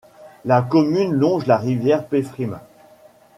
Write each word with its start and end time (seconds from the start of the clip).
La 0.45 0.63
commune 0.63 1.13
longe 1.13 1.45
la 1.45 1.57
rivière 1.59 2.07
Pfrimm. 2.07 2.59